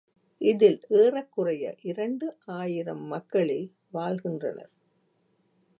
இதில் 0.41 0.79
ஏறக்குறைய 0.89 1.75
இரண்டு 1.81 2.27
ஆயிரம் 2.45 3.03
மக்களே 3.05 3.61
வாழ்கின்றனர். 3.89 4.71